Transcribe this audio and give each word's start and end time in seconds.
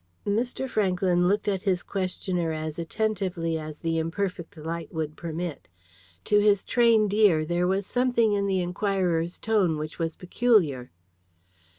Mr. 0.25 0.67
Franklyn 0.67 1.27
looked 1.27 1.47
at 1.47 1.61
his 1.61 1.83
questioner 1.83 2.51
as 2.51 2.79
attentively 2.79 3.59
as 3.59 3.77
the 3.77 3.99
imperfect 3.99 4.57
light 4.57 4.91
would 4.91 5.15
permit. 5.15 5.67
To 6.23 6.39
his 6.39 6.63
trained 6.63 7.13
ear 7.13 7.45
there 7.45 7.67
was 7.67 7.85
something 7.85 8.33
in 8.33 8.47
the 8.47 8.61
inquirer's 8.61 9.37
tone 9.37 9.77
which 9.77 9.99
was 9.99 10.15
peculiar. 10.15 10.89